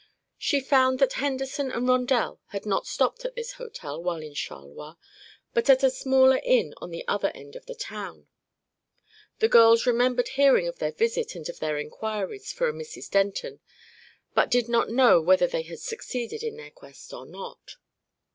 [0.39, 4.95] She found that Henderson and Rondel had not stopped at this hotel while in Charleroi,
[5.53, 8.27] but at a smaller inn at the other end of the town.
[9.37, 13.11] The girls remembered hearing of their visit and of their inquiries for a Mrs.
[13.11, 13.59] Denton,
[14.33, 17.75] but did not know whether they had succeeded in their quest or not.